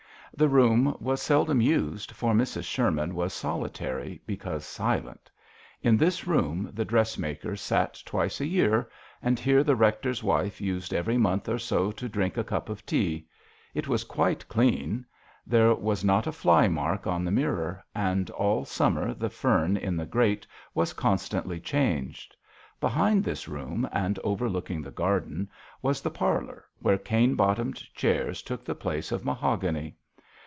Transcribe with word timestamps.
The 0.33 0.47
room 0.47 0.95
was 1.01 1.21
sel 1.21 1.43
dom 1.43 1.59
used, 1.59 2.11
for 2.13 2.33
Mrs. 2.33 2.63
Sherman 2.63 3.15
was 3.15 3.33
solitary 3.33 4.21
because 4.25 4.65
silent. 4.65 5.29
In 5.83 5.97
this 5.97 6.25
room 6.25 6.69
the 6.73 6.85
dressmaker 6.85 7.57
sat 7.57 8.01
twice 8.05 8.39
a 8.39 8.45
year, 8.45 8.89
and 9.21 9.37
here 9.37 9.61
the 9.61 9.75
rector's 9.75 10.23
wife 10.23 10.61
used 10.61 10.93
every 10.93 11.17
month 11.17 11.49
or 11.49 11.59
so 11.59 11.91
to 11.91 12.07
drink 12.07 12.37
a 12.37 12.45
cup 12.45 12.69
of 12.69 12.85
tea. 12.85 13.27
It 13.75 13.89
was 13.89 14.05
quite 14.05 14.47
clean. 14.47 15.05
There 15.45 15.75
was 15.75 16.01
not 16.01 16.27
a 16.27 16.31
fly 16.31 16.69
mark 16.69 17.05
on 17.05 17.25
the 17.25 17.29
mirror, 17.31 17.83
and 17.93 18.29
all 18.31 18.63
summer 18.63 19.13
the 19.13 19.29
fern 19.29 19.75
in 19.75 19.97
the 19.97 20.05
grate 20.07 20.47
was 20.73 20.93
constantly 20.93 21.59
changed. 21.59 22.37
Behind 22.79 23.21
this 23.21 23.49
room 23.49 23.87
and 23.91 24.17
overlooking 24.23 24.81
the 24.81 24.91
garden 24.91 25.49
was 25.81 25.99
the 25.99 26.09
parlour, 26.09 26.63
where 26.79 26.97
cane 26.97 27.35
bottomed 27.35 27.83
chairs 27.93 28.41
took 28.41 28.63
the 28.63 28.73
place 28.73 29.11
of 29.11 29.25
ma 29.25 29.35
hogany. 29.35 29.95